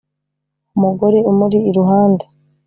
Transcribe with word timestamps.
umugore 0.75 1.17
umuri 1.31 1.57
iruhande. 1.69 2.25